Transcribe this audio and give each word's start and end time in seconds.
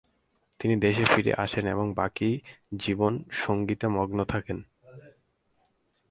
তিনি 0.59 0.75
দেশে 0.79 1.05
ফিরে 1.05 1.33
আসেন 1.35 1.65
এবং 1.67 1.85
বাকি 1.93 2.29
জীবন 2.77 3.13
সঙ্গীতে 3.31 3.85
মগ্ন 3.87 4.19
থাকেন। 4.23 4.57